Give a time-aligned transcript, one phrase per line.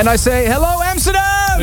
[0.00, 1.60] And I say, hello, Amsterdam!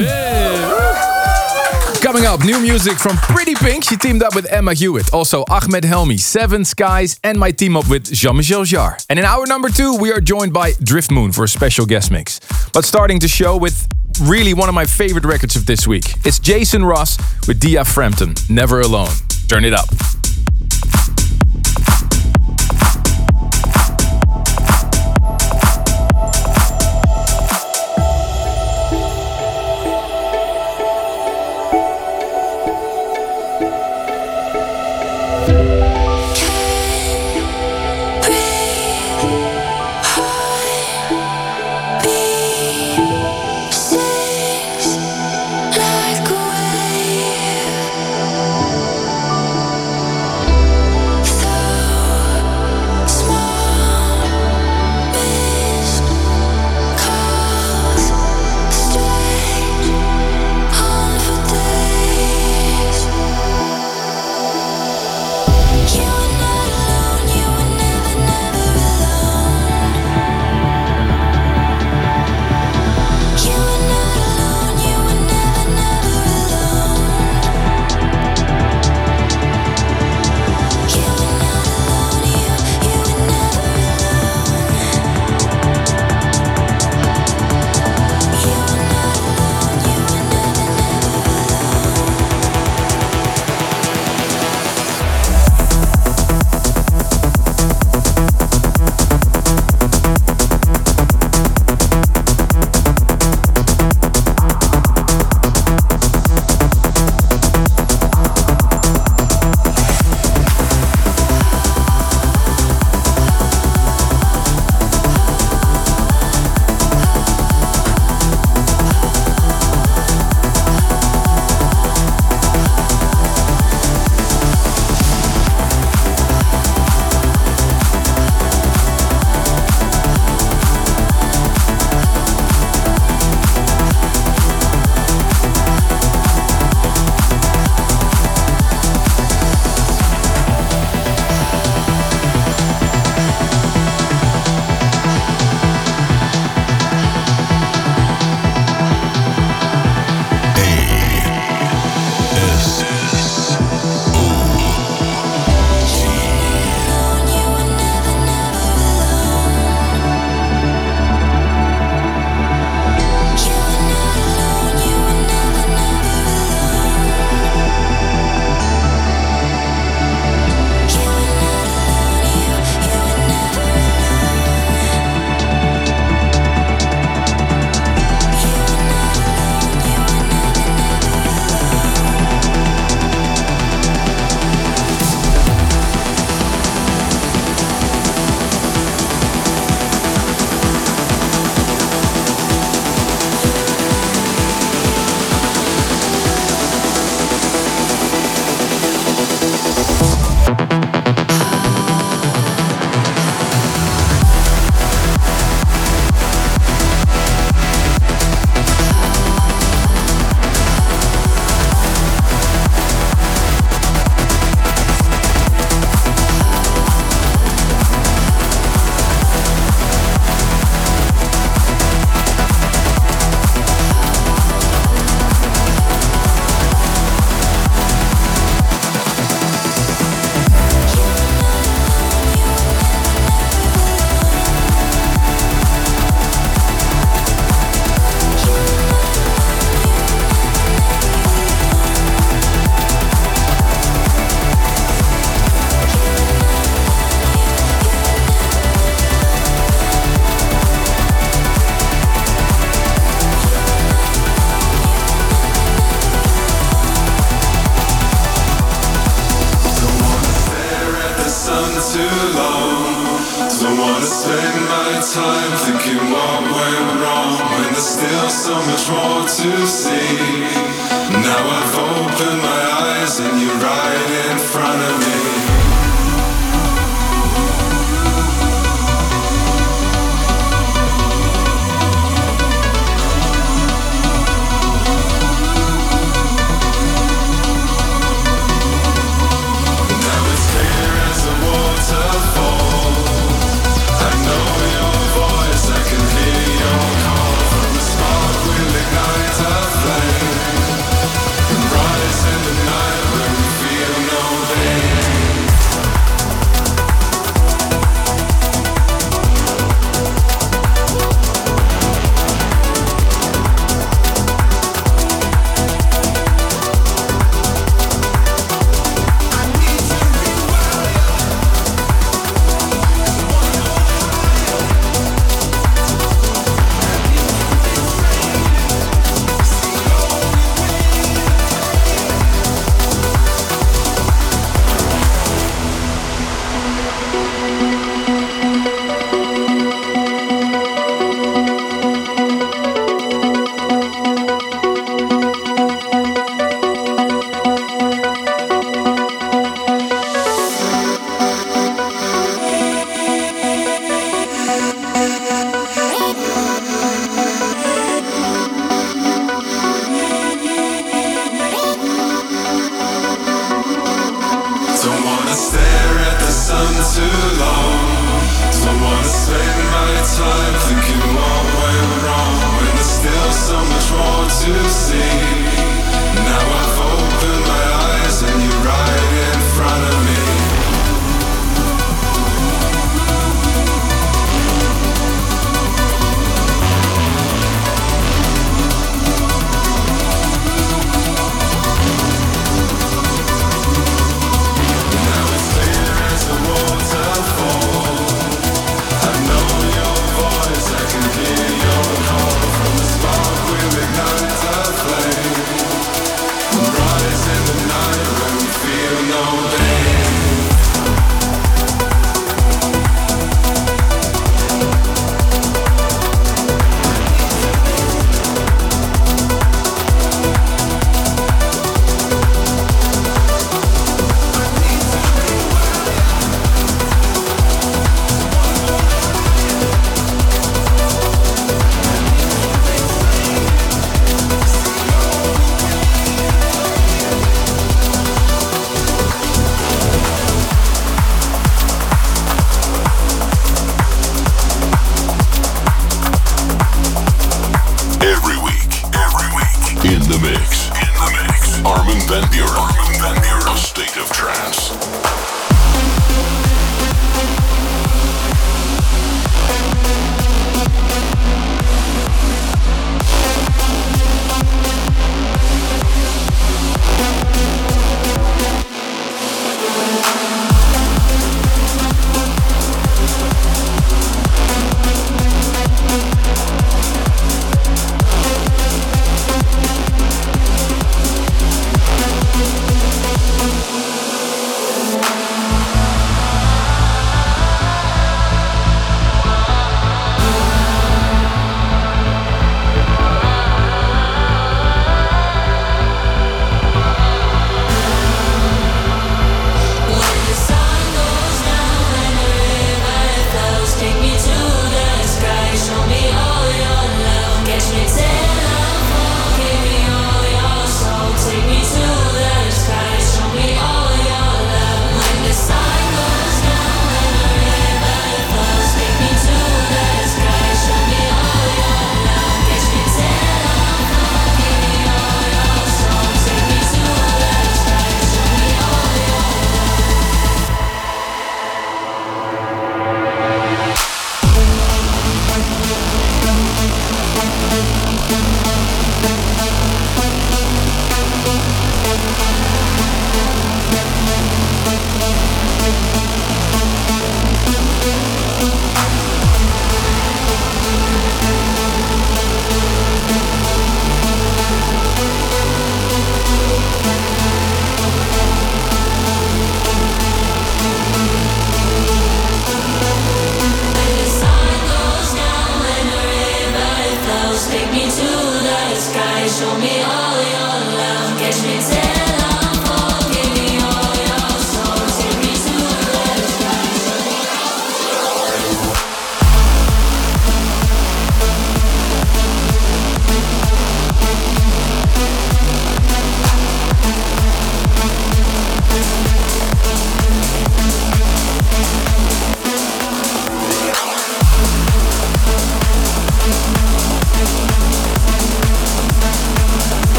[2.03, 3.83] Coming up, new music from Pretty Pink.
[3.83, 5.11] She teamed up with Emma Hewitt.
[5.11, 9.03] Also, Ahmed Helmi, Seven Skies, and my team up with Jean Michel Jarre.
[9.09, 12.39] And in hour number two, we are joined by Driftmoon for a special guest mix.
[12.73, 13.87] But starting the show with
[14.21, 16.05] really one of my favorite records of this week.
[16.23, 19.15] It's Jason Ross with Dia Frampton, Never Alone.
[19.47, 19.89] Turn it up.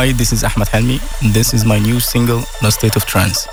[0.00, 0.96] Hi, this is Ahmed Helmi.
[1.36, 3.44] This is my new single, No State of Trance.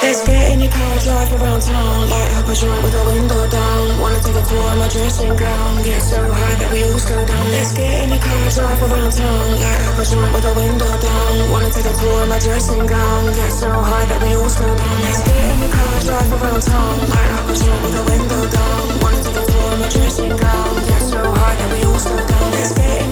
[0.00, 2.08] In your car, drive around town?
[2.08, 4.00] A with window down.
[4.00, 5.84] Wanna take a of my dressing gown.
[5.84, 7.44] Get so high that we all slow down.
[7.44, 9.52] In your car, drive around town?
[9.52, 11.52] A with window down.
[11.52, 13.36] Wanna take a of my dressing gown.
[13.36, 14.96] Get so high that we all slow down.
[15.28, 17.04] In your car, drive around town?
[17.04, 18.96] A with window down.
[19.04, 20.72] Wanna take a of my dressing gown.
[20.88, 22.32] Get so high that we all slow down.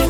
[0.00, 0.10] In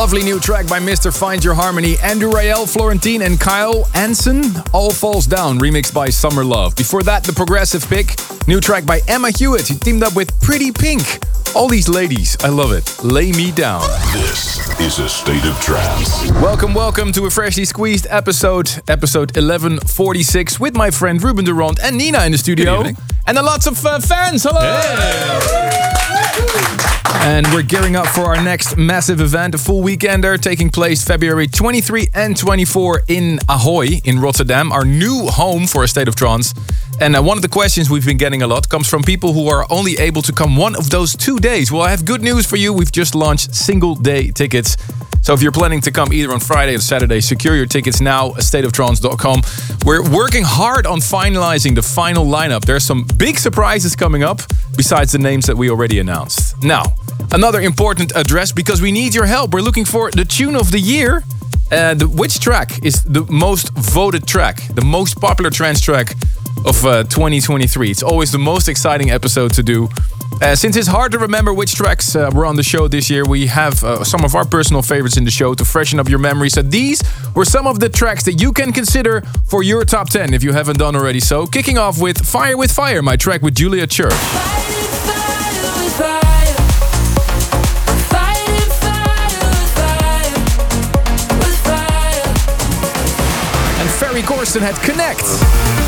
[0.00, 1.14] lovely new track by Mr.
[1.14, 4.44] Find Your Harmony, Andrew Rayel, Florentine, and Kyle Anson.
[4.72, 6.74] All Falls Down, remixed by Summer Love.
[6.74, 8.14] Before that, the progressive pick,
[8.48, 11.02] new track by Emma Hewitt, who teamed up with Pretty Pink.
[11.54, 13.04] All these ladies, I love it.
[13.04, 13.82] Lay me down.
[14.14, 16.30] This is a state of trance.
[16.40, 21.78] Welcome, welcome to a freshly squeezed episode, episode 1146, with my friend Ruben de Ronde
[21.82, 22.84] and Nina in the studio.
[23.26, 24.44] And a lots of uh, fans.
[24.48, 25.89] Hello!
[27.22, 31.46] And we're gearing up for our next massive event, a full weekender taking place February
[31.46, 36.54] 23 and 24 in Ahoy in Rotterdam, our new home for a state of trance.
[37.00, 39.48] And uh, one of the questions we've been getting a lot comes from people who
[39.48, 41.72] are only able to come one of those two days.
[41.72, 42.74] Well, I have good news for you.
[42.74, 44.76] We've just launched single day tickets.
[45.22, 48.30] So if you're planning to come either on Friday or Saturday, secure your tickets now,
[48.34, 49.42] at stateoftrance.com.
[49.86, 52.66] We're working hard on finalizing the final lineup.
[52.66, 54.42] There's some big surprises coming up
[54.76, 56.62] besides the names that we already announced.
[56.62, 56.84] Now,
[57.32, 59.54] another important address because we need your help.
[59.54, 61.24] We're looking for the tune of the year.
[61.72, 66.16] And which track is the most voted track, the most popular trance track
[66.66, 67.90] of uh, 2023?
[67.90, 69.88] It's always the most exciting episode to do.
[70.42, 73.26] Uh, since it's hard to remember which tracks uh, were on the show this year,
[73.26, 76.18] we have uh, some of our personal favorites in the show to freshen up your
[76.18, 76.48] memory.
[76.48, 77.02] So these
[77.34, 80.52] were some of the tracks that you can consider for your top 10 if you
[80.52, 81.46] haven't done already so.
[81.46, 84.12] Kicking off with Fire with Fire, my track with Julia Church.
[93.78, 95.79] And Ferry Corsten had Connect.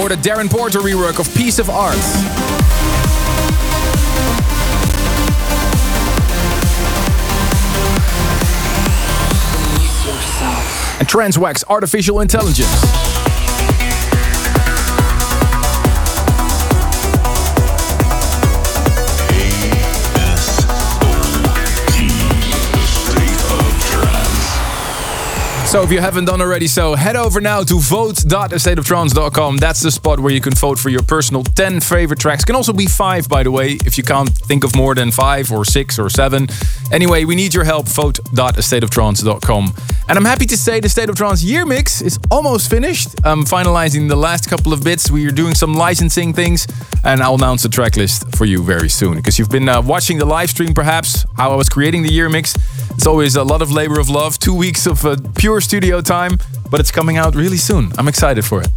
[0.00, 1.94] Or the Darren Porter rework of Piece of Art.
[10.98, 13.13] And Trance Wax Artificial Intelligence.
[25.74, 29.56] So if you haven't done already so, head over now to vote.astateoftrance.com.
[29.56, 32.44] That's the spot where you can vote for your personal 10 favorite tracks.
[32.44, 35.50] Can also be 5 by the way, if you can't think of more than 5
[35.50, 36.46] or 6 or 7.
[36.92, 37.88] Anyway, we need your help.
[37.88, 39.74] vote.astateoftrance.com.
[40.08, 43.08] And I'm happy to say the State of Trance year mix is almost finished.
[43.24, 45.10] I'm finalizing the last couple of bits.
[45.10, 46.68] We are doing some licensing things
[47.02, 50.18] and I'll announce the track list for you very soon because you've been uh, watching
[50.18, 52.54] the live stream perhaps how I was creating the year mix.
[52.90, 56.38] It's always a lot of labor of love, 2 weeks of uh, pure studio time,
[56.70, 57.90] but it's coming out really soon.
[57.98, 58.68] I'm excited for it.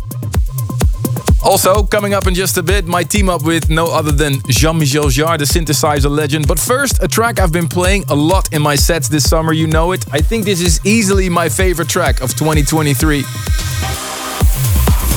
[1.44, 4.78] Also, coming up in just a bit, my team up with no other than Jean
[4.80, 6.48] Michel Jarre, the synthesizer legend.
[6.48, 9.68] But first, a track I've been playing a lot in my sets this summer, you
[9.68, 10.06] know it.
[10.12, 13.24] I think this is easily my favorite track of 2023.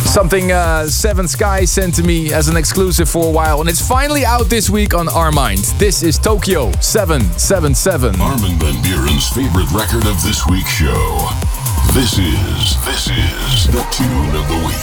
[0.04, 3.86] Something uh, Seven Sky sent to me as an exclusive for a while, and it's
[3.86, 5.78] finally out this week on Armind.
[5.78, 8.20] This is Tokyo 777.
[8.20, 11.59] Armin Van Buuren's favorite record of this week's show.
[11.92, 14.76] This is, this is the tune of the week.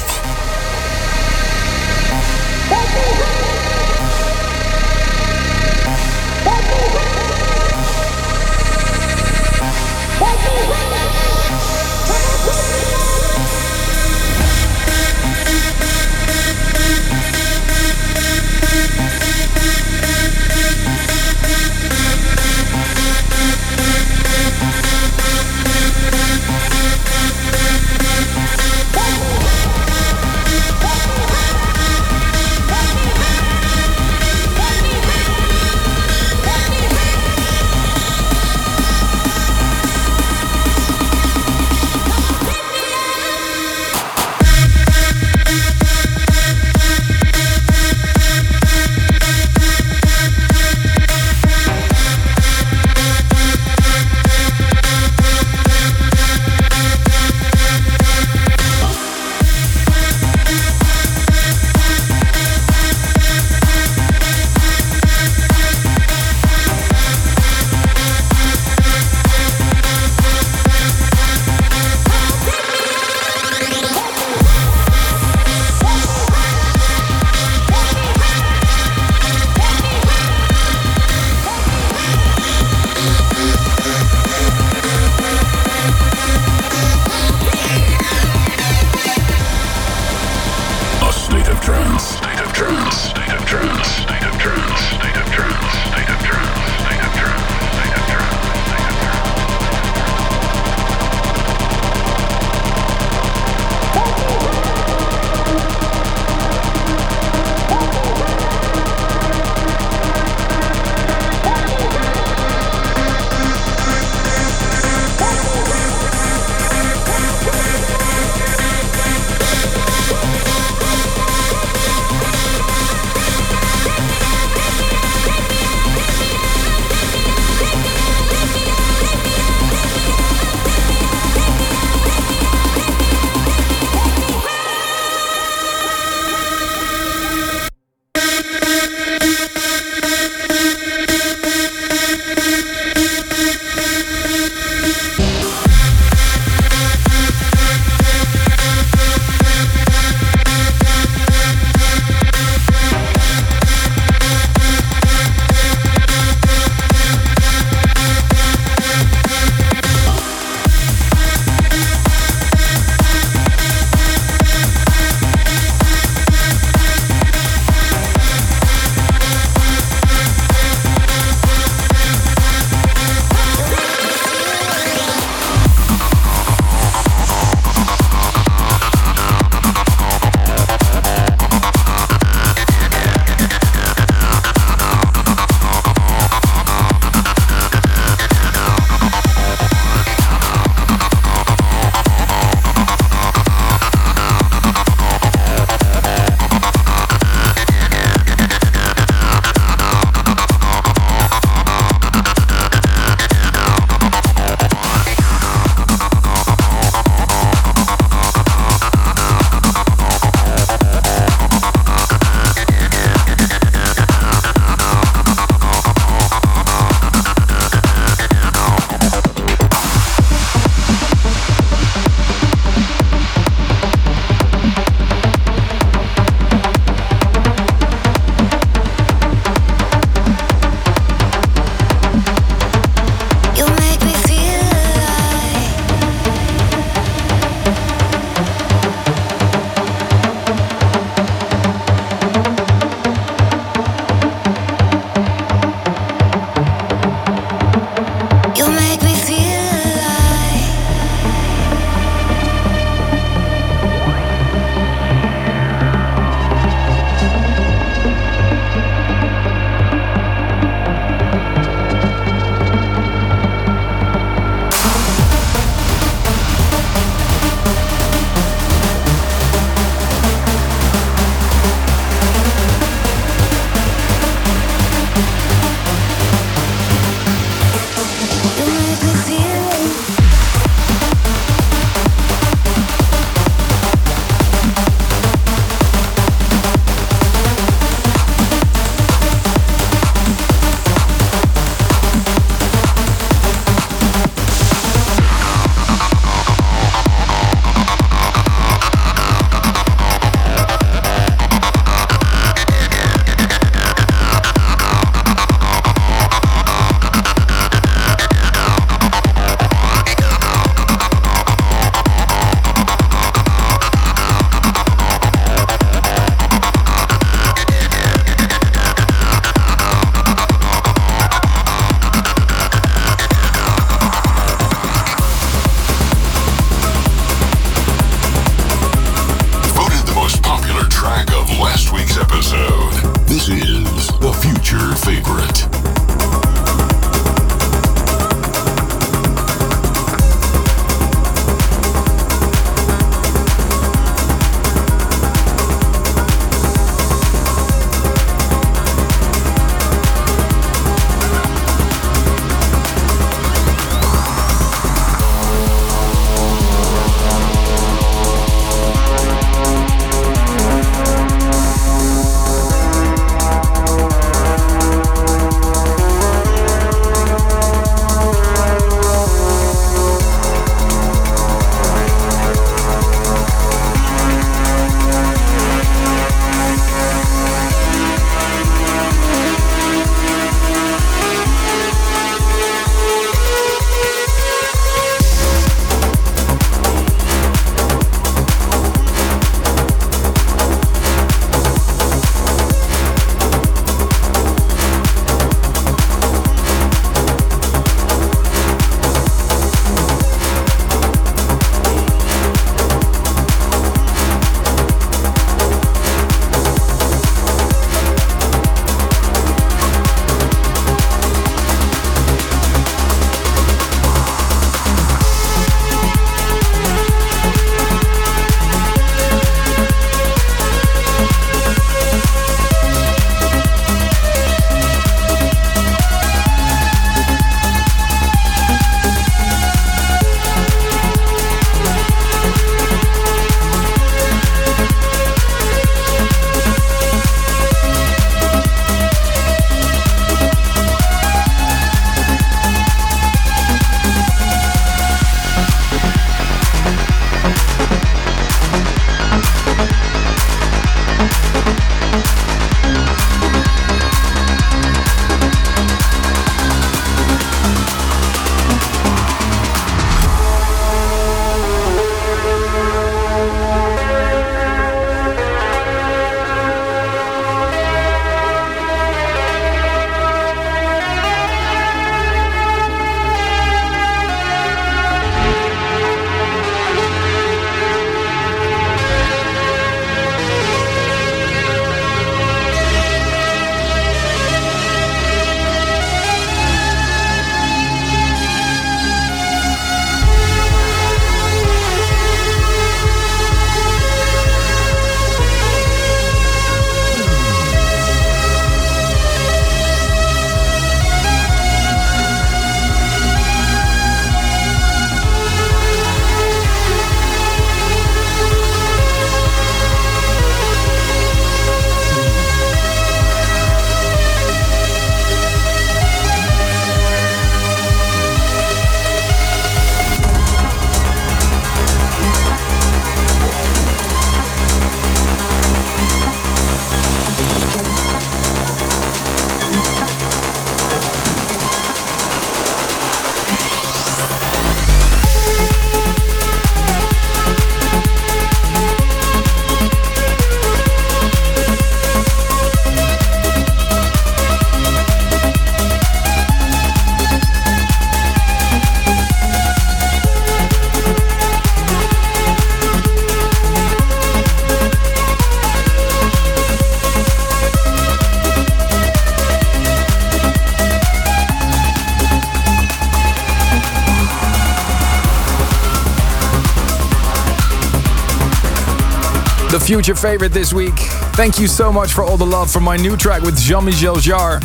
[569.88, 570.96] Future favorite this week.
[571.38, 574.18] Thank you so much for all the love for my new track with Jean Michel
[574.18, 574.60] Jarre.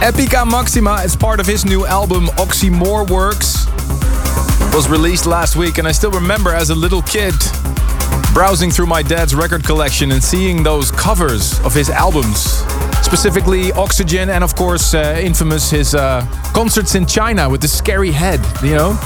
[0.00, 3.66] Epica Maxima is part of his new album Oxymore Works.
[4.74, 7.34] Was released last week, and I still remember as a little kid
[8.34, 12.64] browsing through my dad's record collection and seeing those covers of his albums.
[13.02, 18.10] Specifically, Oxygen, and of course, uh, infamous his uh, concerts in China with the scary
[18.10, 18.98] head, you know?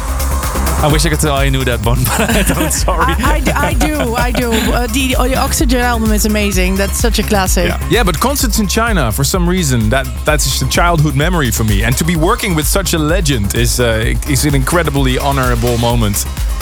[0.83, 2.73] I wish I could tell I knew that one, but I don't.
[2.73, 3.05] Sorry.
[3.07, 4.15] I, I do, I do.
[4.15, 4.51] I do.
[4.51, 6.75] Uh, the, the Oxygen album is amazing.
[6.75, 7.69] That's such a classic.
[7.69, 7.89] Yeah.
[7.89, 11.63] Yeah, but concerts in China, for some reason, that that's just a childhood memory for
[11.63, 11.85] me.
[11.85, 16.17] And to be working with such a legend is uh, is an incredibly honorable moment.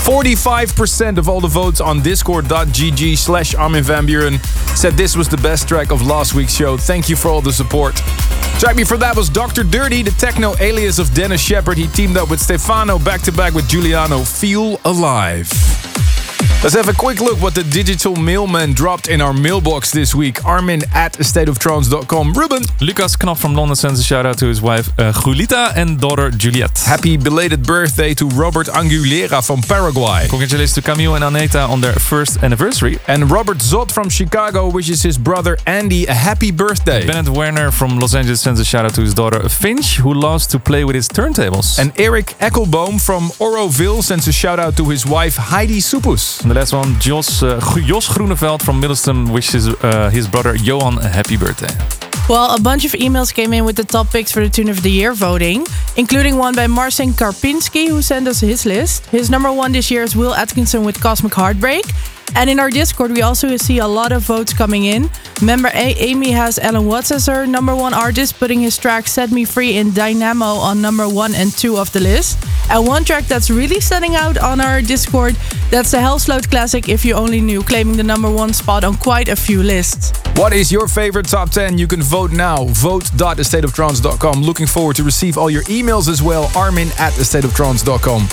[0.05, 4.39] 45% of all the votes on discord.gg slash Armin van Buuren
[4.77, 6.77] said this was the best track of last week's show.
[6.77, 8.01] Thank you for all the support.
[8.61, 9.65] Track before that was Dr.
[9.65, 11.79] Dirty, the techno alias of Denis Sheperd.
[11.79, 14.23] He teamed up with Stefano back to back with Giuliano.
[14.23, 15.70] Feel Alive.
[16.63, 20.45] Let's have a quick look what the digital mailman dropped in our mailbox this week.
[20.45, 22.35] Armin at stateoftrance.com.
[22.35, 25.99] Ruben, Lucas Knop from London sends a shout out to his wife uh, Julita and
[25.99, 26.79] daughter Juliet.
[26.81, 30.27] happy belated birthday to Robert Angulera from Paraguay.
[30.29, 32.99] Congratulations to Camille and Aneta on their first anniversary.
[33.09, 37.07] And Robert Zott from Chicago wishes his brother Andy a happy birthday.
[37.07, 40.47] Bennett Werner from Los Angeles sends a shout out to his daughter Finch, who loves
[40.49, 41.79] to play with his turntables.
[41.79, 46.50] And Eric Eckelboom from Oroville sends a shout out to his wife Heidi Supus.
[46.51, 51.07] The last one, Jos, uh, Jos Groeneveld from Middleston wishes uh, his brother Johan a
[51.07, 51.73] happy birthday.
[52.29, 54.83] Well, a bunch of emails came in with the top picks for the Tune of
[54.83, 55.65] the Year voting,
[55.97, 59.07] including one by Marcin Karpinski, who sent us his list.
[59.11, 61.85] His number one this year is Will Atkinson with Cosmic Heartbreak.
[62.37, 65.11] And in our Discord, we also see a lot of votes coming in.
[65.43, 69.31] Member a- Amy has Allen Watts as her number one artist, putting his track Set
[69.31, 72.39] Me Free in Dynamo on number one and two of the list.
[72.71, 75.35] And one track that's really standing out on our Discord,
[75.71, 79.29] that's the Hellsloat classic If You Only Knew, claiming the number one spot on quite
[79.29, 80.13] a few lists.
[80.37, 81.77] What is your favorite top 10?
[81.79, 82.65] You can vote now.
[82.69, 84.43] Vote.thestateoftrance.com.
[84.43, 86.51] Looking forward to receive all your emails as well.
[86.57, 88.29] Armin at thestateoftrance.com.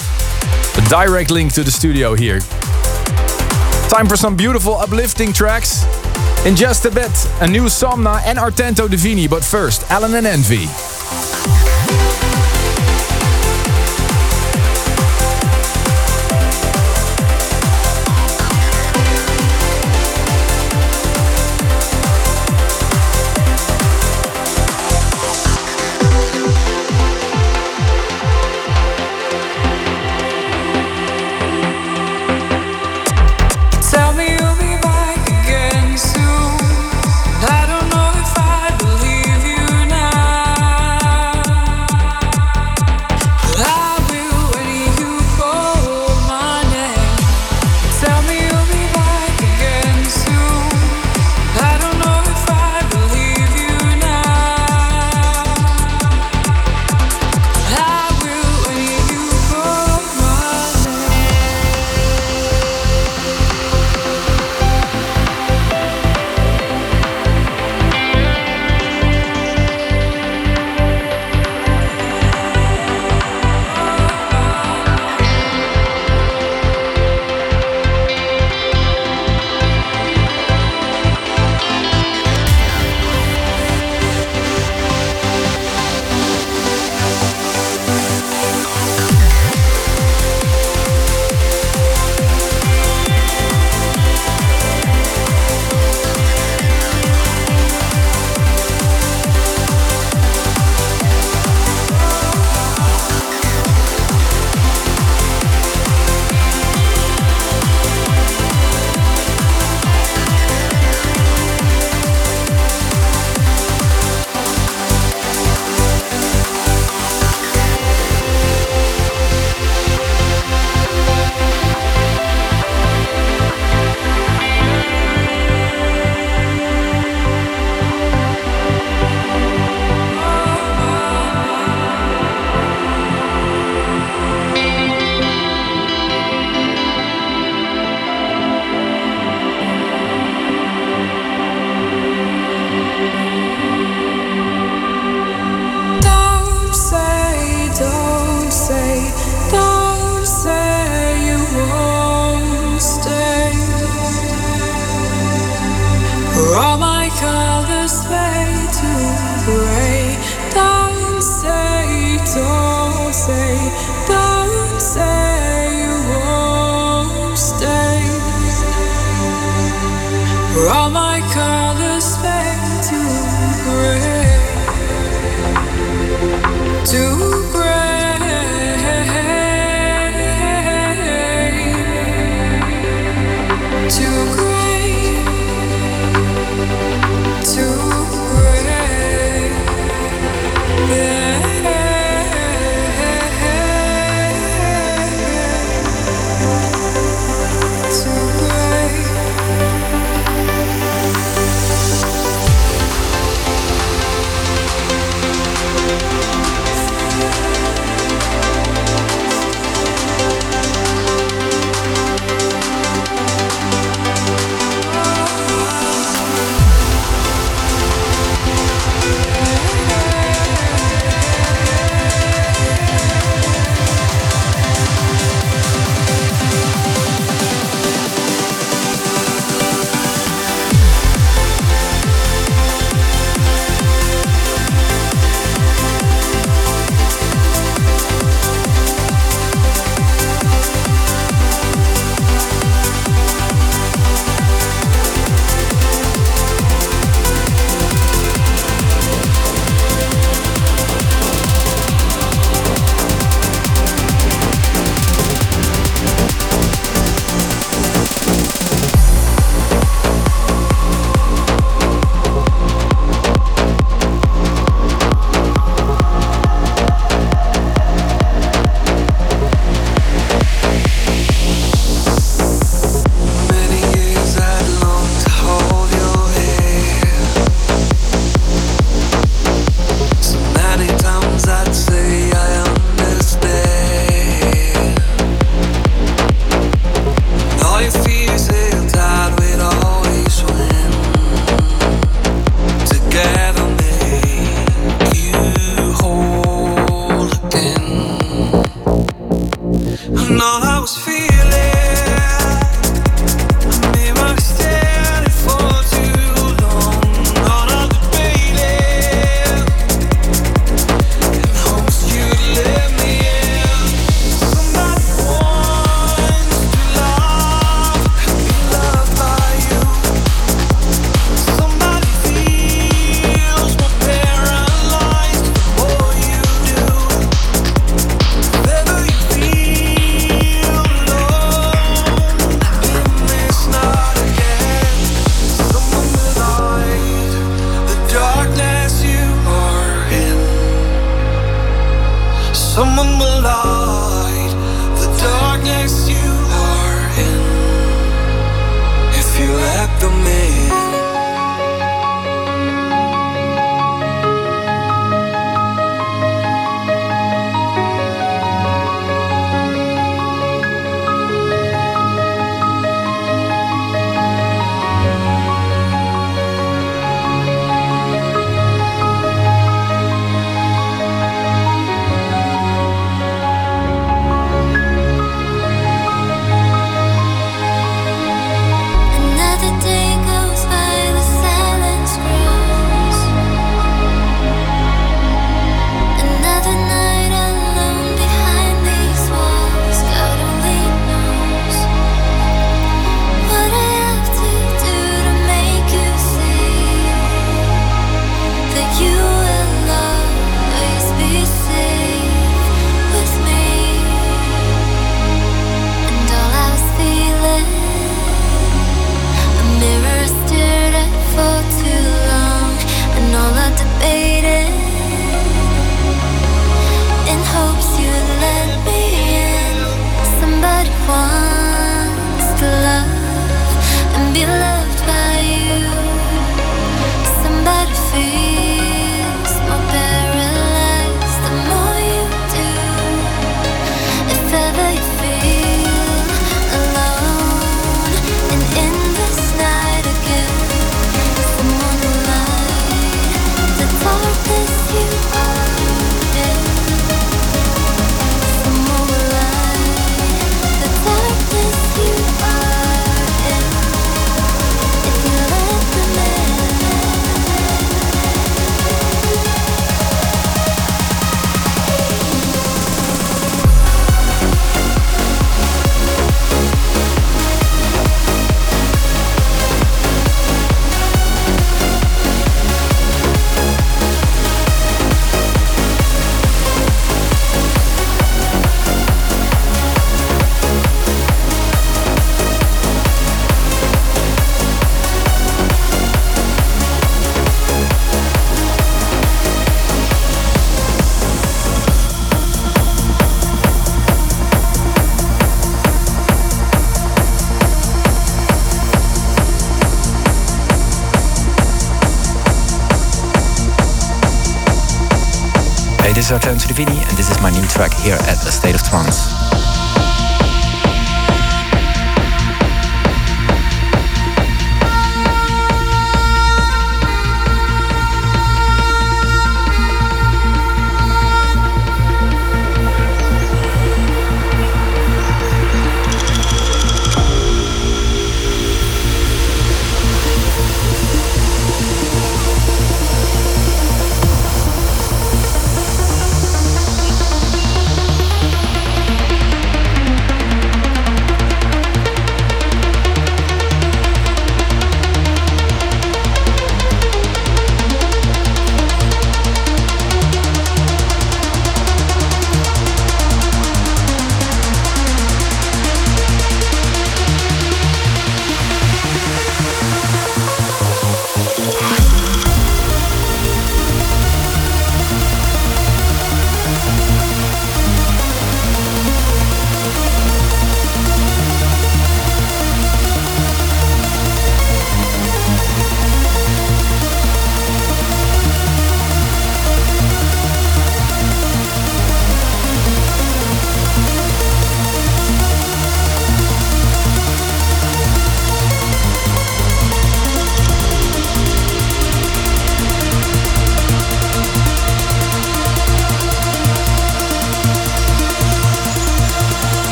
[0.86, 2.40] A direct link to the studio here.
[3.89, 5.86] Time for some beautiful uplifting tracks.
[6.45, 9.30] In just a bit, a new Somna and Artento Divini.
[9.30, 10.97] But first, Allen and Envy.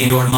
[0.00, 0.28] In your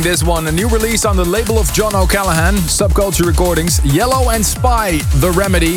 [0.00, 0.46] Loving this one.
[0.46, 5.30] A new release on the label of John O'Callaghan, Subculture Recordings, Yellow and Spy, The
[5.32, 5.76] Remedy.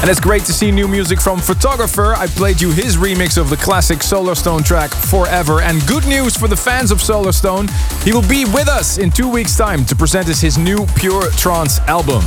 [0.00, 2.14] And it's great to see new music from Photographer.
[2.14, 5.60] I played you his remix of the classic Solarstone track Forever.
[5.60, 7.68] And good news for the fans of Solarstone,
[8.02, 11.30] he will be with us in two weeks' time to present us his new Pure
[11.32, 12.22] Trance album.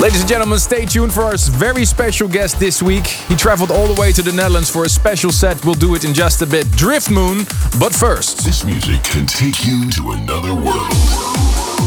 [0.00, 3.06] Ladies and gentlemen, stay tuned for our very special guest this week.
[3.06, 5.62] He traveled all the way to the Netherlands for a special set.
[5.62, 6.66] We'll do it in just a bit.
[6.68, 7.44] Driftmoon,
[7.78, 8.42] but first.
[8.42, 10.88] This music can take you to another world.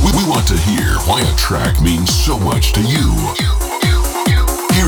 [0.06, 3.63] We, want to hear why a track means so much to you.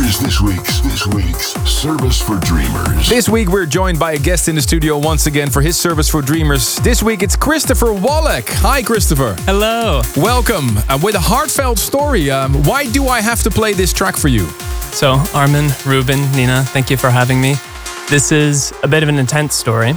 [0.05, 3.09] Here is this week's this week's service for dreamers.
[3.09, 6.07] This week we're joined by a guest in the studio once again for his service
[6.07, 6.75] for dreamers.
[6.77, 8.47] This week it's Christopher Wallach.
[8.47, 9.35] Hi, Christopher.
[9.45, 10.03] Hello.
[10.15, 10.77] Welcome.
[10.77, 14.27] Uh, with a heartfelt story, um, why do I have to play this track for
[14.27, 14.45] you?
[14.91, 17.55] So, Armin, Ruben, Nina, thank you for having me.
[18.07, 19.93] This is a bit of an intense story.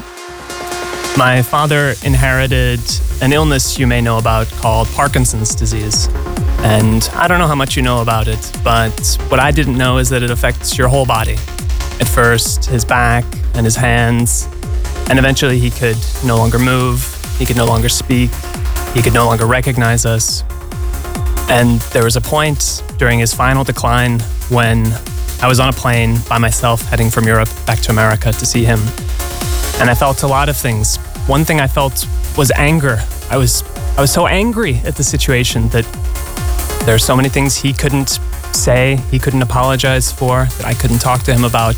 [1.19, 2.81] My father inherited
[3.21, 6.09] an illness you may know about called Parkinson's disease.
[6.61, 9.99] And I don't know how much you know about it, but what I didn't know
[9.99, 11.37] is that it affects your whole body.
[12.01, 14.49] At first, his back and his hands,
[15.09, 18.31] and eventually he could no longer move, he could no longer speak,
[18.95, 20.43] he could no longer recognize us.
[21.49, 24.87] And there was a point during his final decline when
[25.41, 28.65] I was on a plane by myself heading from Europe back to America to see
[28.65, 28.81] him.
[29.81, 30.97] And I felt a lot of things.
[31.29, 32.07] One thing I felt
[32.37, 33.01] was anger.
[33.31, 33.63] I was
[33.97, 35.87] I was so angry at the situation that
[36.89, 38.18] there are so many things he couldn't
[38.55, 41.76] say, he couldn't apologize for, that I couldn't talk to him about.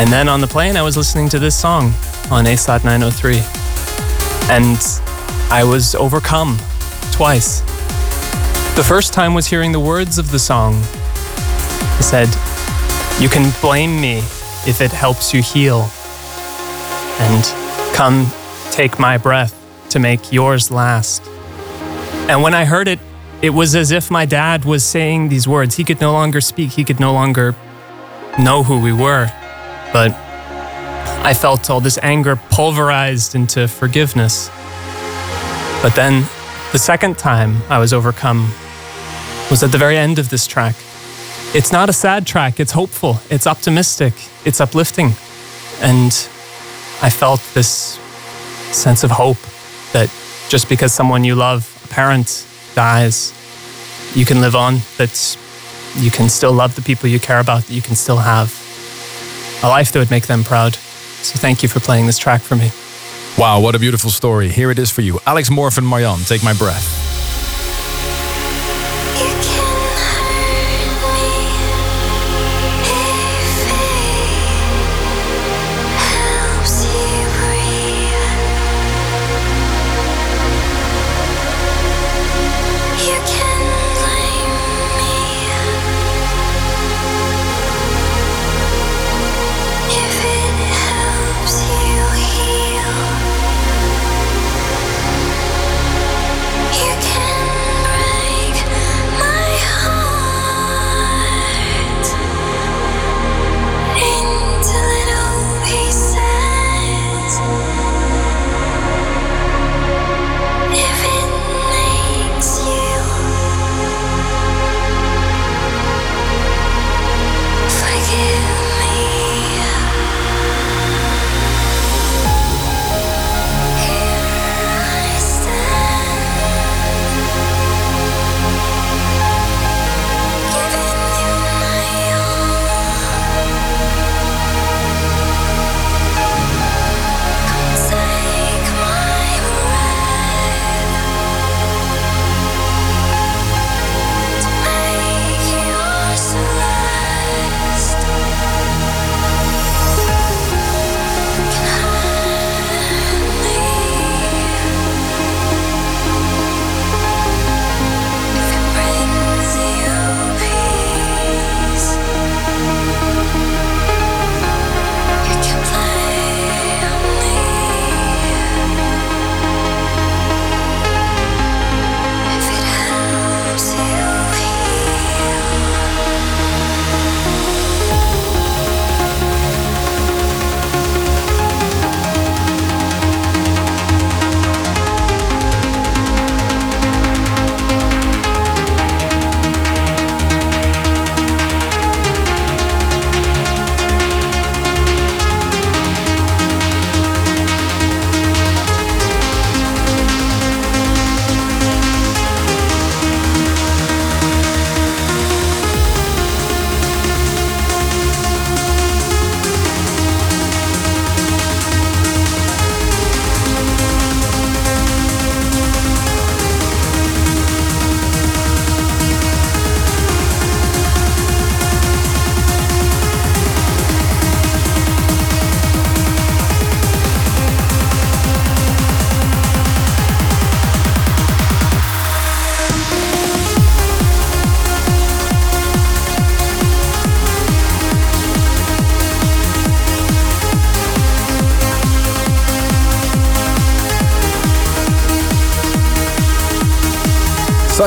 [0.00, 1.92] And then on the plane, I was listening to this song
[2.28, 3.36] on ASOT 903.
[4.52, 4.76] And
[5.52, 6.58] I was overcome
[7.12, 7.60] twice.
[8.74, 10.74] The first time was hearing the words of the song.
[11.98, 12.26] He said,
[13.20, 14.18] You can blame me
[14.66, 15.88] if it helps you heal.
[17.20, 17.44] And
[17.94, 18.26] come
[18.72, 19.54] take my breath
[19.90, 21.22] to make yours last.
[22.28, 22.98] And when I heard it,
[23.42, 25.74] it was as if my dad was saying these words.
[25.74, 27.56] He could no longer speak, he could no longer
[28.38, 29.26] know who we were.
[29.92, 30.12] But
[31.24, 34.48] I felt all this anger pulverized into forgiveness.
[35.82, 36.24] But then
[36.70, 38.48] the second time I was overcome
[39.50, 40.76] was at the very end of this track.
[41.52, 44.14] It's not a sad track, it's hopeful, it's optimistic,
[44.44, 45.08] it's uplifting.
[45.80, 46.12] And
[47.02, 47.98] I felt this
[48.70, 49.36] sense of hope
[49.92, 50.08] that
[50.48, 53.32] just because someone you love, a parent, dies,
[54.14, 55.36] you can live on, that
[55.96, 58.50] you can still love the people you care about, that you can still have
[59.62, 60.74] a life that would make them proud.
[60.74, 62.70] So thank you for playing this track for me.
[63.38, 64.48] Wow, what a beautiful story.
[64.48, 65.20] Here it is for you.
[65.26, 67.11] Alex Morphin Marion, Take My Breath.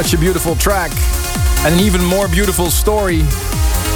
[0.05, 0.91] Such a beautiful track
[1.65, 3.21] and an even more beautiful story.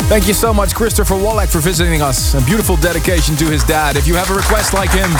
[0.09, 2.33] Thank you so much, Christopher Wallach, for visiting us.
[2.33, 3.95] A beautiful dedication to his dad.
[3.95, 5.11] If you have a request like him,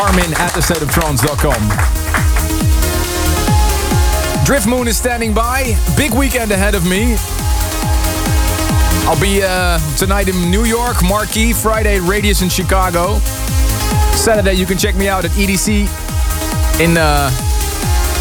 [0.00, 1.60] Armin at thestateoftrance.com.
[4.46, 5.76] Driftmoon is standing by.
[5.98, 7.16] Big weekend ahead of me.
[9.06, 13.18] I'll be uh, tonight in New York, Marquee, Friday, Radius in Chicago.
[14.16, 15.82] Saturday, you can check me out at EDC
[16.80, 17.30] in uh,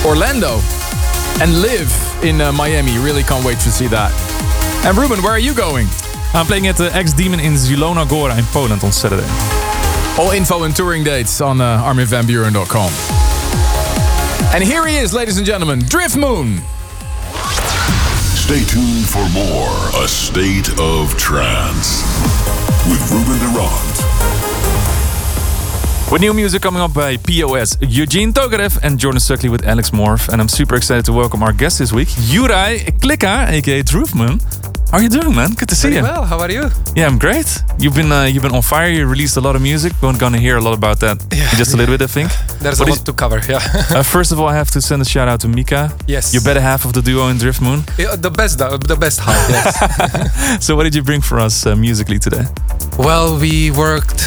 [0.05, 0.59] Orlando
[1.41, 1.91] and live
[2.23, 2.97] in uh, Miami.
[2.97, 4.11] Really can't wait to see that.
[4.85, 5.87] And Ruben, where are you going?
[6.33, 9.27] I'm playing at the X Demon in Zielona Góra in Poland on Saturday.
[10.19, 12.91] All info and touring dates on uh, arminvanbuuren.com.
[14.53, 16.59] And here he is, ladies and gentlemen, Driftmoon.
[18.35, 22.03] Stay tuned for more A State of Trance
[22.89, 24.48] with Ruben de Ronde.
[26.11, 30.27] With new music coming up by POS, Eugene Tokarev and Jordan Suckley with Alex Morph.
[30.29, 34.78] And I'm super excited to welcome our guest this week, Juraj Klika, aka Driftmoon.
[34.91, 35.53] How are you doing, man?
[35.53, 36.03] Good to see Pretty you.
[36.03, 36.25] well.
[36.25, 36.63] How are you?
[36.95, 37.45] Yeah, I'm great.
[37.77, 38.89] You've been uh, you've been on fire.
[38.89, 39.93] You released a lot of music.
[40.01, 42.31] We're gonna hear a lot about that in just a little bit, I think.
[42.59, 43.39] There's What a lot to cover.
[43.47, 43.61] Yeah.
[43.91, 45.91] uh, first of all, I have to send a shout out to Mika.
[46.07, 46.33] Yes.
[46.33, 47.83] You're better half of the duo in Drift Moon.
[47.99, 49.49] Yeah, the best, the best half.
[49.49, 49.69] Yes.
[50.65, 52.45] So what did you bring for us uh, musically today?
[52.97, 54.21] well, we worked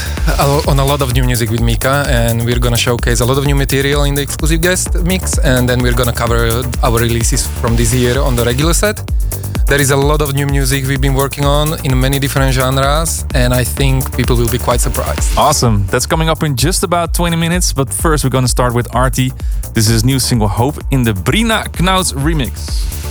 [0.69, 3.45] on a lot of new music with Mika, and we're gonna showcase a lot of
[3.47, 7.75] new material in the exclusive guest mix, and then we're gonna cover our releases from
[7.77, 9.03] this year on the regular set.
[9.67, 13.25] There is a lot of new music we've been working on in many different genres,
[13.35, 15.37] and I think people will be quite surprised.
[15.39, 15.87] Awesome.
[15.87, 17.73] That's coming up in just about 20 minutes.
[17.73, 19.33] But first, we're gonna start with Artie.
[19.75, 23.03] This is his new single Hope in the Brina Knauss remix.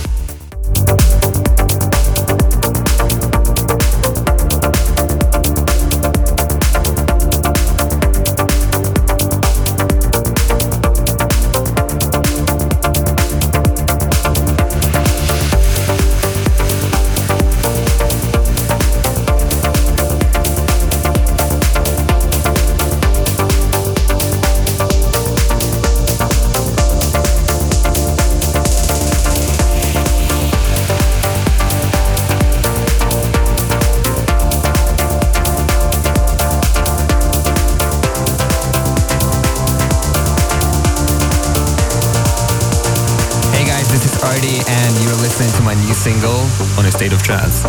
[46.02, 46.40] Single
[46.80, 47.62] on a state of trance.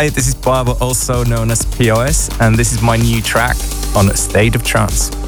[0.00, 3.54] Hi, this is Barber, also known as POS, and this is my new track
[3.94, 5.19] on State of Trance.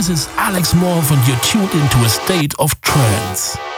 [0.00, 3.69] This is Alex Morph and you're tuned into a state of trance.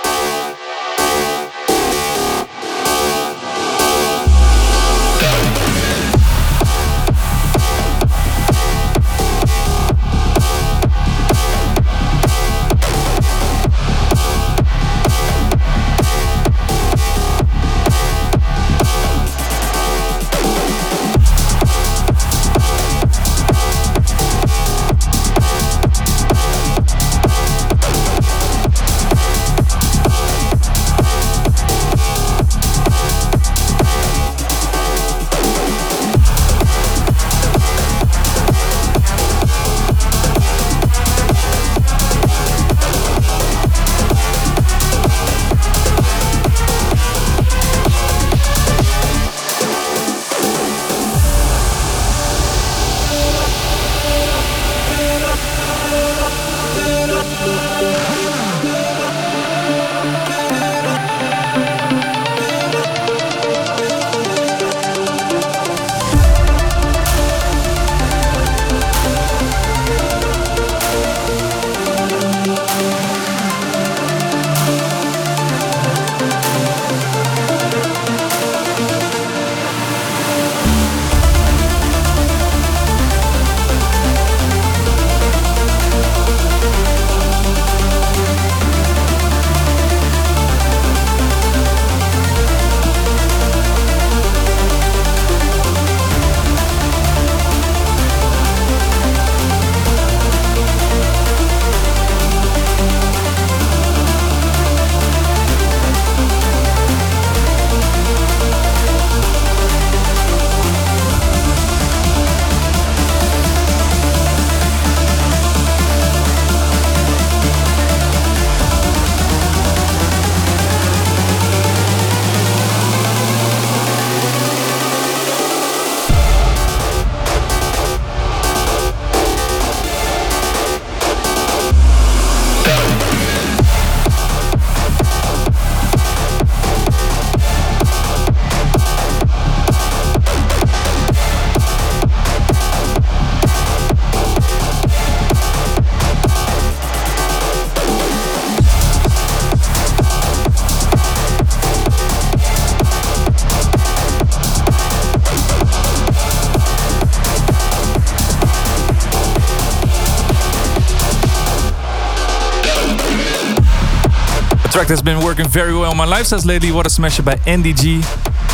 [164.72, 166.72] Track that's been working very well on my lifestyles lately.
[166.72, 168.00] What a Smasher by NDG.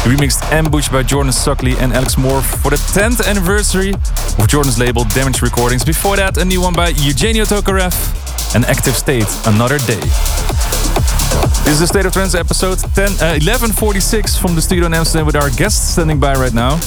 [0.03, 5.05] Remixed Ambush by Jordan Suckley and Alex Morph for the 10th anniversary of Jordan's label
[5.05, 5.85] Damage Recordings.
[5.85, 7.95] Before that, a new one by Eugene Tokarev
[8.57, 10.01] and Active State, Another Day.
[11.63, 15.25] This is the State of Trance episode 10, uh, 1146 from the studio in Amsterdam
[15.25, 16.81] with our guest standing by right now.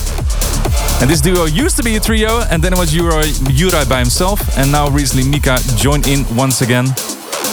[0.99, 3.99] And this duo used to be a trio, and then it was Uri, Uri by
[3.99, 6.87] himself, and now recently Mika joined in once again.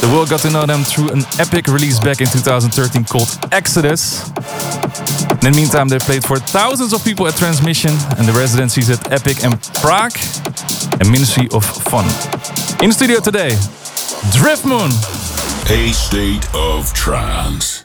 [0.01, 4.29] The world got to know them through an epic release back in 2013 called Exodus.
[5.39, 9.13] In the meantime, they played for thousands of people at Transmission and the residencies at
[9.13, 10.17] Epic and Prague
[10.99, 12.07] and Ministry of Fun.
[12.83, 13.51] In studio today,
[14.33, 14.91] Driftmoon.
[15.71, 17.85] A state of trance.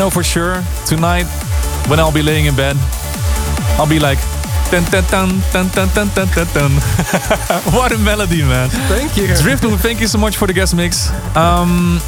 [0.00, 1.26] know for sure tonight
[1.86, 2.74] when I'll be laying in bed,
[3.76, 4.18] I'll be like,
[4.70, 6.70] Dun, dun, dun, dun, dun, dun, dun, dun.
[7.74, 8.70] what a melody, man.
[8.88, 9.26] Thank you.
[9.26, 11.10] Driftmoon, thank you so much for the guest mix.
[11.36, 12.00] Um,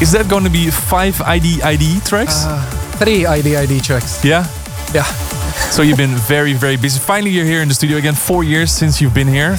[0.00, 2.44] is that going to be five ID ID tracks?
[2.44, 2.60] Uh,
[3.00, 4.22] three ID ID tracks.
[4.22, 4.46] Yeah?
[4.94, 5.04] Yeah.
[5.70, 7.00] so you've been very, very busy.
[7.00, 8.14] Finally, you're here in the studio again.
[8.14, 9.56] Four years since you've been here.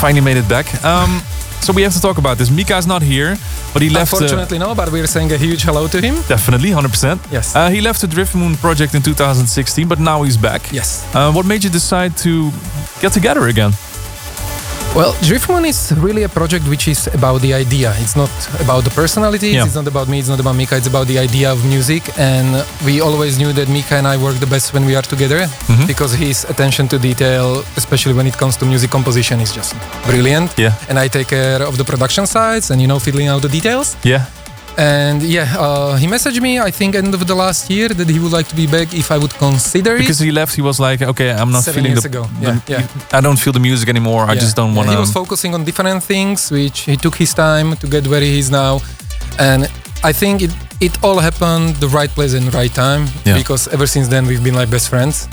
[0.00, 0.66] Finally made it back.
[0.84, 1.20] Um,
[1.60, 2.50] so we have to talk about this.
[2.50, 3.36] Mika is not here
[3.72, 4.12] but he left.
[4.12, 6.14] uh, Unfortunately, no, but we're saying a huge hello to him.
[6.28, 7.18] definitely, 100%.
[7.30, 7.54] Yes.
[7.54, 10.62] Uh, he left the Driftmoon project in 2016, but now he's back.
[10.72, 11.04] Yes.
[11.14, 12.50] Uh, what made you decide to
[13.00, 13.72] get together again?
[14.96, 17.92] Well, Driftmoon is really a project which is about the idea.
[17.98, 19.54] It's not about the personalities.
[19.54, 19.64] Yeah.
[19.64, 20.18] It's not about me.
[20.18, 20.76] It's not about Mika.
[20.76, 22.02] It's about the idea of music.
[22.18, 25.46] And we always knew that Mika and I work the best when we are together
[25.68, 25.86] Mhm.
[25.86, 29.74] because his attention to detail, especially when it comes to music composition, is just
[30.06, 30.50] brilliant.
[30.58, 30.72] Yeah.
[30.88, 33.94] And I take care of the production sides and you know fiddling out the details.
[34.02, 34.22] Yeah.
[34.78, 36.60] And yeah, uh, he messaged me.
[36.60, 39.10] I think end of the last year that he would like to be back if
[39.10, 40.00] I would consider it.
[40.00, 42.22] Because he left, he was like, okay, I'm not Seven feeling years the, ago.
[42.40, 43.18] the- Yeah, yeah.
[43.18, 44.22] I don't feel the music anymore.
[44.32, 47.34] I just don't Yeah, want He was focusing on different things, which he took his
[47.34, 48.80] time to get where he is now,
[49.38, 49.60] and
[50.04, 53.36] I think it it all happened the right place and right time Yeah.
[53.36, 55.26] because ever since then we've been like best friends,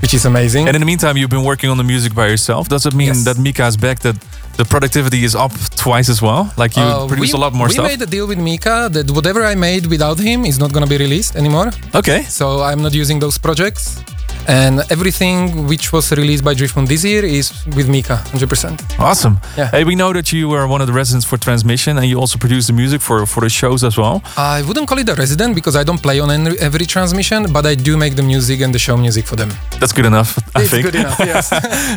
[0.00, 0.68] which is amazing.
[0.68, 2.68] And in the meantime, you've been working on the music by yourself.
[2.68, 3.24] Does it mean Yes.
[3.24, 3.98] that Mika is back?
[4.06, 4.14] That
[4.56, 6.50] the productivity is up twice as well?
[6.56, 7.84] Like you Uh, produce we, a lot more we stuff.
[7.86, 10.86] We made a deal with Mika that whatever I made without him is not gonna
[10.86, 11.68] be released anymore.
[11.94, 12.22] okay.
[12.28, 14.00] So I'm not using those projects.
[14.48, 18.98] And everything which was released by Driftmoon this year is with Mika, 100%.
[19.00, 19.38] Awesome.
[19.56, 19.70] Yeah.
[19.70, 22.38] Hey, we know that you are one of the residents for Transmission, and you also
[22.38, 24.22] produce the music for for the shows as well.
[24.36, 27.64] I wouldn't call it a resident because I don't play on every, every transmission, but
[27.66, 29.50] I do make the music and the show music for them.
[29.80, 30.84] That's good enough, I It's think.
[30.86, 31.44] good enough, yes.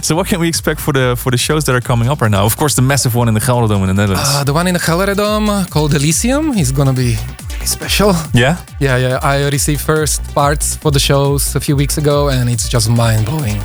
[0.07, 2.31] so, what can we expect for the for the shows that are coming up right
[2.31, 2.45] now?
[2.45, 4.30] Of course, the massive one in the GelreDome in the Netherlands.
[4.34, 8.13] Uh, the one in the GelreDome called Elysium is gonna be really special.
[8.33, 8.55] yeah.
[8.79, 9.19] Yeah, yeah.
[9.21, 13.25] I received first parts for the shows a few weeks ago, and it's just mind
[13.25, 13.61] blowing.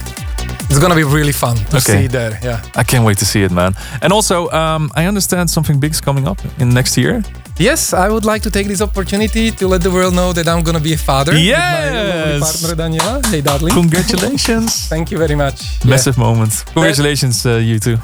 [0.70, 1.92] It's gonna be really fun to Okay.
[2.02, 2.38] see there.
[2.42, 2.60] Yeah.
[2.74, 3.74] I can't wait to see it, man.
[4.02, 7.22] And also, um, I understand something big is coming up in next year.
[7.58, 10.62] Yes, I would like to take this opportunity to let the world know that I'm
[10.64, 11.32] gonna be a father.
[11.32, 12.40] With my lovely Yes!
[12.62, 13.26] partner Daniela.
[13.26, 13.74] Hey, darling.
[13.74, 14.88] Congratulations.
[14.92, 15.84] Thank you very much.
[15.84, 16.64] Massive moment.
[16.74, 17.96] Congratulations, uh, you two.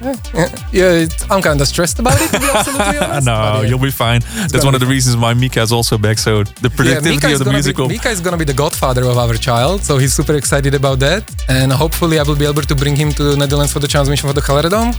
[0.00, 3.26] Yeah, yeah I'm kind of stressed about it, to be absolutely honest.
[3.26, 4.20] no, but you'll be fine.
[4.50, 6.18] That's one of the reasons why Mika is also back.
[6.18, 7.88] So the productivity of the musical.
[7.88, 10.98] be, Mika is gonna be the godfather of our child, so he's super excited about
[11.00, 11.22] that.
[11.48, 14.28] And hopefully, I will be able to bring him to the Netherlands for the transmission
[14.28, 14.94] for the GelreDome.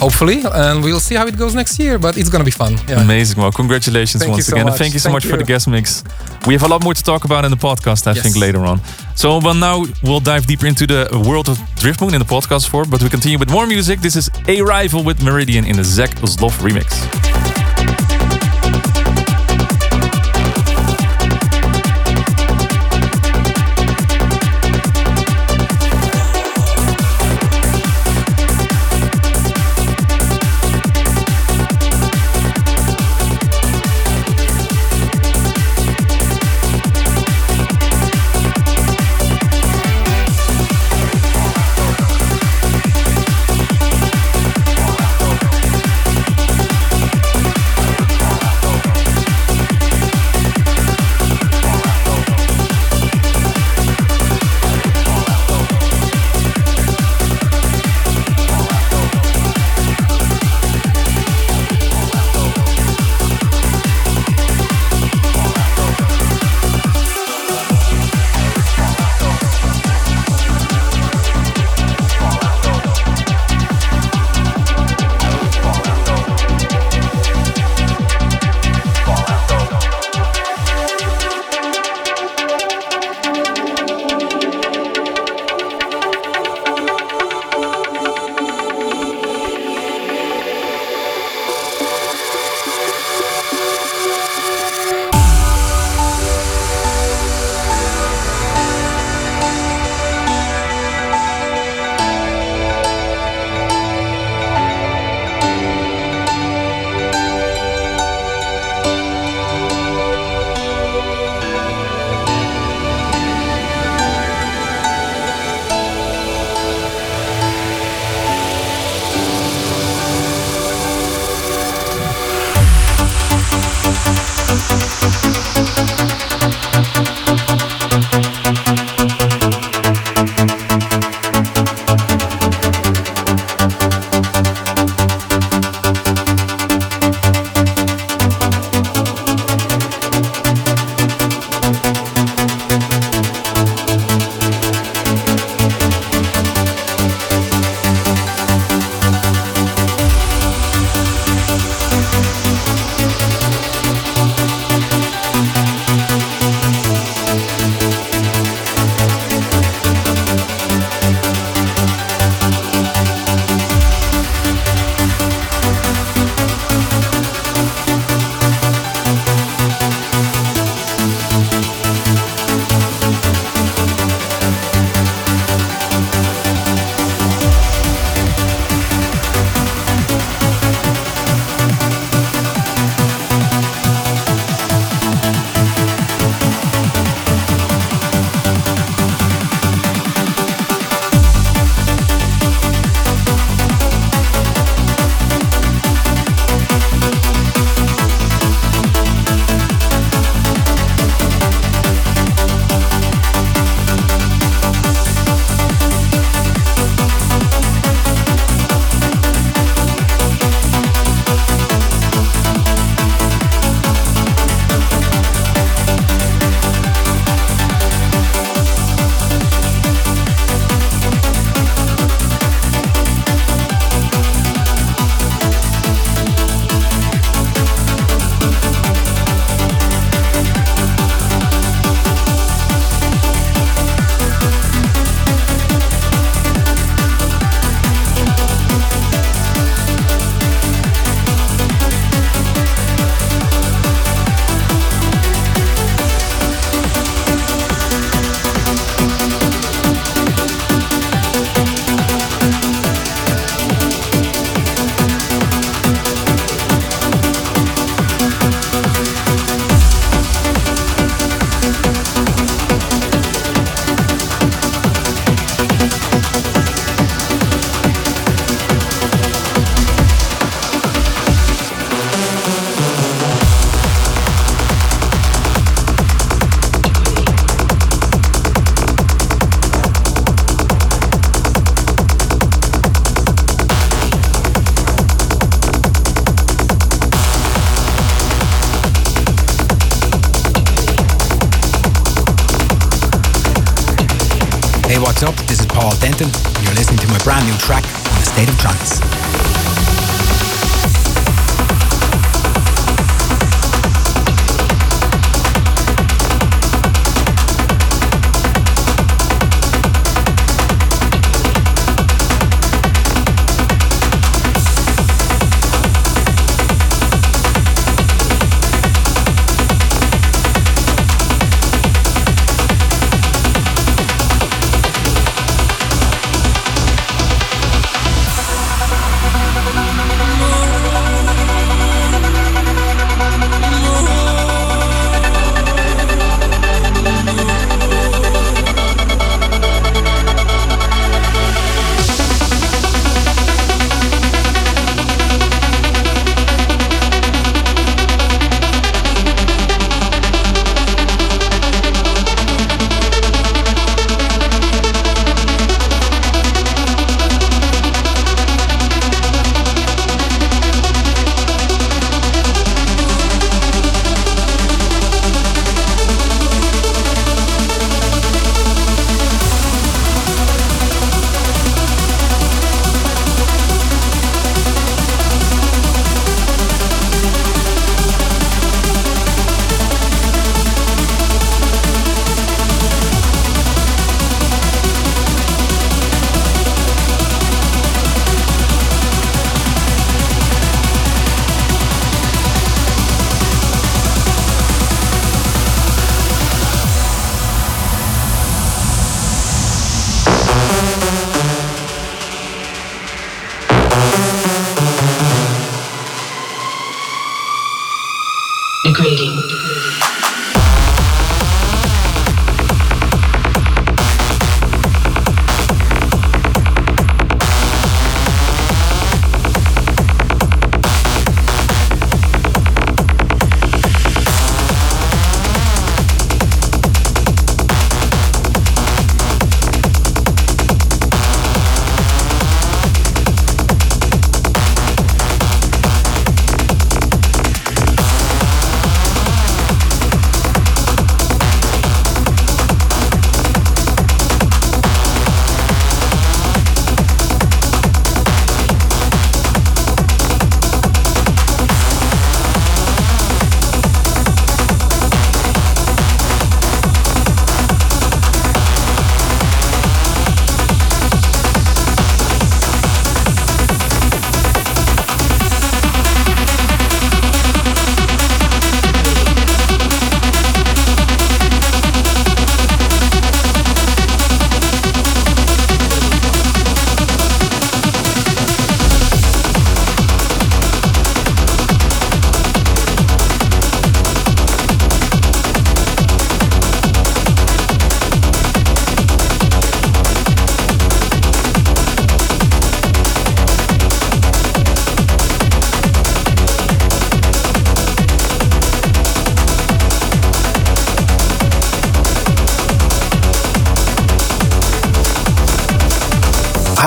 [0.00, 1.98] Hopefully, and we'll see how it goes next year.
[1.98, 2.72] But it's gonna be fun.
[2.88, 3.02] Yeah.
[3.02, 3.38] Amazing.
[3.40, 4.68] Well, congratulations Thank once so again.
[4.68, 6.02] And thank you so Thank much for the guest mix.
[6.46, 8.22] We have a lot more to talk about in the podcast, I Yes.
[8.22, 8.80] think, later on.
[9.14, 12.88] So, well, now we'll dive deeper into the world of Driftmoon in the podcast form,
[12.88, 14.00] but we continue with more music.
[14.00, 17.59] This is A Rival with Meridian in the Zach Zloff remix.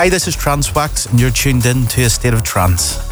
[0.04, 3.03] Hi, this is Trance Wax, and you're tuned in to a state of trance.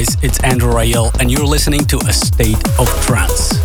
[0.00, 0.16] Guys?
[0.22, 3.59] It's Andrew Rayel, and you're listening to A State of Trance.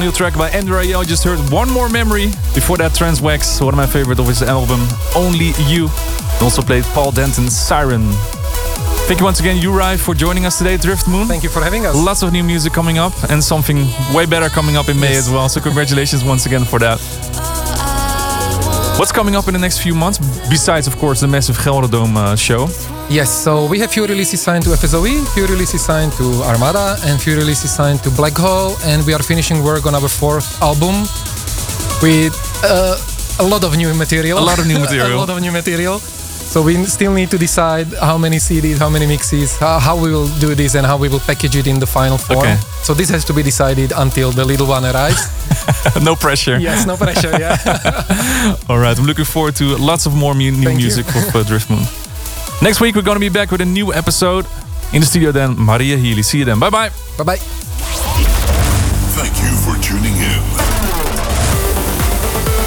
[0.00, 0.82] New track by Andrea.
[0.82, 1.04] Yo.
[1.04, 2.28] Just heard One More Memory.
[2.54, 4.80] Before that, Trance Wax, one of my favorite of his album,
[5.14, 5.88] Only You.
[5.88, 8.08] And also played Paul Denton's Siren.
[9.06, 11.26] Thank you once again, Uri, for joining us today, Driftmoon.
[11.26, 11.94] Thank you for having us.
[11.94, 15.28] Lots of new music coming up and something way better coming up in May Yes.
[15.28, 15.48] as well.
[15.50, 16.98] So congratulations once again for that.
[18.98, 20.18] What's coming up in the next few months?
[20.48, 22.68] Besides, of course, the massive Gelredome uh, show.
[23.10, 27.20] Yes, so we have few releases signed to FSOE, few releases signed to Armada, and
[27.20, 30.94] few releases signed to Black Hole, and we are finishing work on our fourth album
[32.02, 32.32] with
[32.62, 32.96] uh,
[33.40, 34.38] a lot of new material.
[34.38, 35.12] A lot of new material.
[35.18, 35.98] a lot of new material.
[35.98, 40.12] So we still need to decide how many CDs, how many mixes, how, how we
[40.12, 42.38] will do this, and how we will package it in the final form.
[42.40, 42.56] Okay.
[42.82, 45.26] So this has to be decided until the little one arrives.
[46.02, 46.58] no pressure.
[46.58, 47.34] yes, no pressure.
[47.38, 48.56] Yeah.
[48.68, 50.86] All right, I'm looking forward to lots of more mu- new Thank you.
[50.86, 51.99] music of uh, Driftmoon.
[52.62, 54.44] Next week, we're going to be back with a new episode.
[54.92, 56.22] In the studio then, Maria Healy.
[56.22, 56.60] See you then.
[56.60, 56.90] Bye-bye.
[57.16, 57.38] Bye-bye.
[59.16, 60.42] Thank you for tuning in.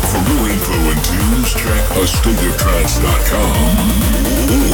[0.10, 3.62] For more info and tunes, check astateoftrance.com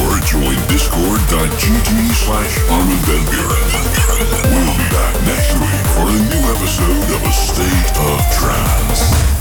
[0.00, 3.68] or join discord.gg slash Armin Van Buuren.
[4.48, 9.39] We'll be back next week for a new episode of A State of Trance.